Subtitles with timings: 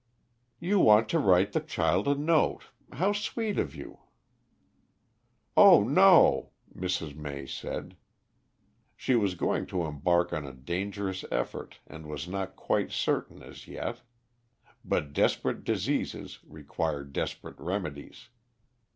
[0.59, 2.63] "You want to write the child a note.
[2.93, 3.99] How sweet of you!"
[5.55, 7.15] "Oh, no," Mrs.
[7.15, 7.95] May said.
[8.95, 13.67] She was going to embark on a dangerous effort and was not quite certain as
[13.67, 14.01] yet.
[14.83, 18.29] But desperate diseases require desperate remedies.